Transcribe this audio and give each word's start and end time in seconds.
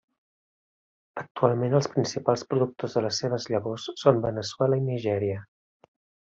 Actualment 1.23 1.75
els 1.81 1.89
principals 1.97 2.45
productors 2.55 2.97
de 2.99 3.05
les 3.09 3.21
seves 3.25 3.47
llavors 3.53 3.87
són 4.05 4.25
Veneçuela 4.27 4.81
i 4.83 4.87
Nigèria. 4.91 5.49